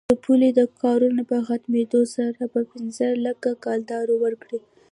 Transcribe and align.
د 0.09 0.13
پولې 0.25 0.49
د 0.59 0.61
کارونو 0.81 1.21
په 1.29 1.37
ختمېدلو 1.47 2.01
سره 2.15 2.41
به 2.51 2.61
پنځه 2.71 3.07
لکه 3.25 3.49
کلدارې 3.63 4.15
ورکړي. 4.23 4.59